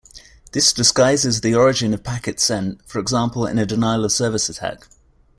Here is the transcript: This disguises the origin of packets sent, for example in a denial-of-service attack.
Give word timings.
This 0.53 0.73
disguises 0.73 1.41
the 1.41 1.53
origin 1.53 1.93
of 1.93 2.03
packets 2.03 2.41
sent, 2.41 2.83
for 2.89 2.97
example 2.97 3.45
in 3.45 3.59
a 3.59 3.67
denial-of-service 3.67 4.49
attack. 4.49 4.87